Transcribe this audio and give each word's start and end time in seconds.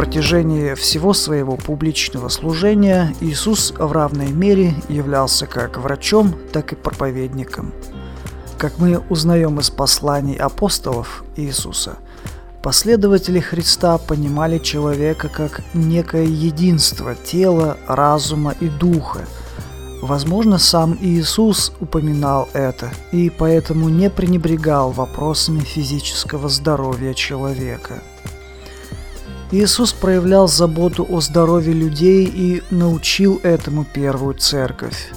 протяжении 0.00 0.72
всего 0.72 1.12
своего 1.12 1.56
публичного 1.56 2.30
служения 2.30 3.14
Иисус 3.20 3.74
в 3.76 3.92
равной 3.92 4.32
мере 4.32 4.72
являлся 4.88 5.46
как 5.46 5.76
врачом, 5.76 6.34
так 6.54 6.72
и 6.72 6.74
проповедником. 6.74 7.74
Как 8.56 8.78
мы 8.78 9.02
узнаем 9.10 9.60
из 9.60 9.68
посланий 9.68 10.36
апостолов 10.36 11.22
Иисуса, 11.36 11.98
последователи 12.62 13.40
Христа 13.40 13.98
понимали 13.98 14.56
человека 14.56 15.28
как 15.28 15.60
некое 15.74 16.24
единство 16.24 17.14
тела, 17.14 17.76
разума 17.86 18.54
и 18.58 18.68
духа. 18.70 19.26
Возможно, 20.00 20.56
сам 20.56 20.96
Иисус 20.98 21.74
упоминал 21.78 22.48
это 22.54 22.90
и 23.12 23.28
поэтому 23.28 23.90
не 23.90 24.08
пренебрегал 24.08 24.92
вопросами 24.92 25.60
физического 25.60 26.48
здоровья 26.48 27.12
человека– 27.12 28.02
Иисус 29.52 29.92
проявлял 29.92 30.46
заботу 30.46 31.04
о 31.08 31.20
здоровье 31.20 31.72
людей 31.72 32.24
и 32.24 32.62
научил 32.70 33.40
этому 33.42 33.84
первую 33.84 34.34
церковь. 34.34 35.10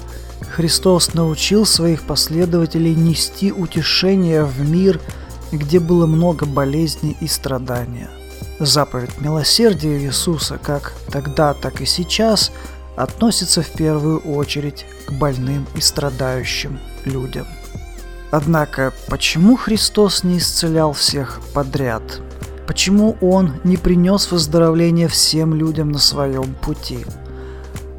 Христос 0.49 1.13
научил 1.13 1.67
своих 1.67 2.01
последователей 2.01 2.95
нести 2.95 3.51
утешение 3.51 4.43
в 4.43 4.67
мир, 4.67 4.99
где 5.51 5.79
было 5.79 6.07
много 6.07 6.47
болезней 6.47 7.15
и 7.21 7.27
страдания. 7.27 8.09
Заповедь 8.57 9.19
милосердия 9.19 9.99
Иисуса, 9.99 10.57
как 10.57 10.93
тогда, 11.11 11.53
так 11.53 11.81
и 11.81 11.85
сейчас, 11.85 12.51
относится 12.95 13.61
в 13.61 13.69
первую 13.69 14.19
очередь 14.19 14.87
к 15.05 15.11
больным 15.11 15.67
и 15.75 15.81
страдающим 15.81 16.79
людям. 17.05 17.45
Однако, 18.31 18.93
почему 19.09 19.57
Христос 19.57 20.23
не 20.23 20.39
исцелял 20.39 20.93
всех 20.93 21.39
подряд– 21.53 22.01
Почему 22.67 23.17
он 23.19 23.53
не 23.63 23.77
принес 23.77 24.31
выздоровление 24.31 25.07
всем 25.07 25.53
людям 25.53 25.91
на 25.91 25.99
своем 25.99 26.55
пути? 26.55 26.99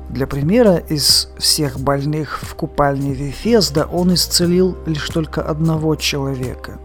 Для 0.08 0.26
примера, 0.26 0.76
из 0.76 1.28
всех 1.38 1.78
больных 1.78 2.40
в 2.42 2.54
купальне 2.54 3.12
Вифезда 3.12 3.84
он 3.84 4.14
исцелил 4.14 4.76
лишь 4.86 5.08
только 5.08 5.42
одного 5.42 5.96
человека. 5.96 6.78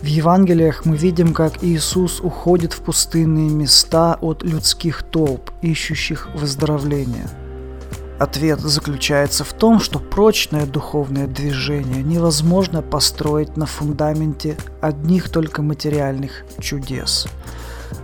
В 0.00 0.06
Евангелиях 0.06 0.86
мы 0.86 0.96
видим, 0.96 1.34
как 1.34 1.62
Иисус 1.62 2.20
уходит 2.20 2.72
в 2.72 2.80
пустынные 2.80 3.50
места 3.50 4.16
от 4.20 4.42
людских 4.42 5.02
толп, 5.02 5.50
ищущих 5.60 6.28
выздоровления– 6.34 7.28
Ответ 8.20 8.60
заключается 8.60 9.44
в 9.44 9.54
том, 9.54 9.80
что 9.80 9.98
прочное 9.98 10.66
духовное 10.66 11.26
движение 11.26 12.02
невозможно 12.02 12.82
построить 12.82 13.56
на 13.56 13.64
фундаменте 13.64 14.58
одних 14.82 15.30
только 15.30 15.62
материальных 15.62 16.44
чудес. 16.60 17.28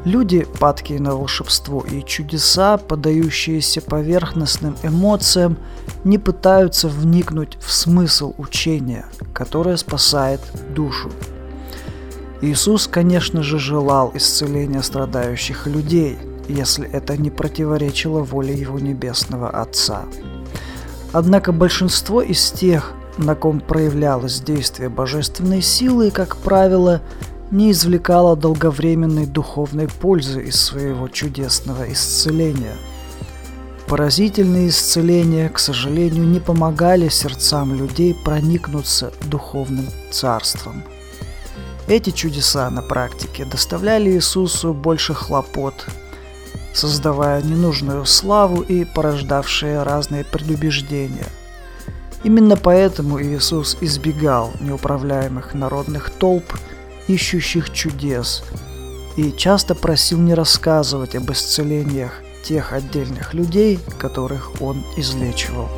Люди, 0.06 0.46
падкие 0.58 1.00
на 1.00 1.14
волшебство 1.14 1.84
и 1.84 2.02
чудеса, 2.02 2.78
подающиеся 2.78 3.82
поверхностным 3.82 4.74
эмоциям, 4.82 5.58
не 6.02 6.16
пытаются 6.16 6.88
вникнуть 6.88 7.58
в 7.60 7.70
смысл 7.70 8.32
учения, 8.38 9.04
которое 9.34 9.76
спасает 9.76 10.40
душу. 10.74 11.12
Иисус, 12.40 12.86
конечно 12.86 13.42
же, 13.42 13.58
желал 13.58 14.12
исцеления 14.14 14.82
страдающих 14.82 15.66
людей– 15.66 16.18
если 16.48 16.88
это 16.90 17.16
не 17.16 17.30
противоречило 17.30 18.20
воле 18.22 18.54
его 18.54 18.78
небесного 18.78 19.50
Отца. 19.50 20.04
Однако 21.12 21.52
большинство 21.52 22.22
из 22.22 22.50
тех, 22.50 22.92
на 23.18 23.34
ком 23.34 23.60
проявлялось 23.60 24.40
действие 24.40 24.88
божественной 24.88 25.62
силы, 25.62 26.10
как 26.10 26.36
правило, 26.36 27.00
не 27.50 27.70
извлекало 27.70 28.36
долговременной 28.36 29.26
духовной 29.26 29.88
пользы 29.88 30.42
из 30.42 30.60
своего 30.60 31.08
чудесного 31.08 31.90
исцеления. 31.92 32.74
Поразительные 33.86 34.68
исцеления, 34.68 35.48
к 35.48 35.60
сожалению, 35.60 36.26
не 36.26 36.40
помогали 36.40 37.08
сердцам 37.08 37.72
людей 37.72 38.14
проникнуться 38.24 39.12
духовным 39.26 39.86
царством. 40.10 40.82
Эти 41.86 42.10
чудеса 42.10 42.68
на 42.68 42.82
практике 42.82 43.44
доставляли 43.44 44.10
Иисусу 44.10 44.74
больше 44.74 45.14
хлопот, 45.14 45.86
создавая 46.76 47.42
ненужную 47.42 48.04
славу 48.04 48.60
и 48.60 48.84
порождавшие 48.84 49.82
разные 49.82 50.24
предубеждения. 50.24 51.26
Именно 52.22 52.56
поэтому 52.56 53.22
Иисус 53.22 53.78
избегал 53.80 54.52
неуправляемых 54.60 55.54
народных 55.54 56.10
толп, 56.10 56.44
ищущих 57.08 57.72
чудес, 57.72 58.44
и 59.16 59.32
часто 59.32 59.74
просил 59.74 60.18
не 60.18 60.34
рассказывать 60.34 61.16
об 61.16 61.30
исцелениях 61.30 62.12
тех 62.44 62.72
отдельных 62.72 63.32
людей, 63.32 63.78
которых 63.98 64.60
он 64.60 64.84
излечивал. 64.96 65.68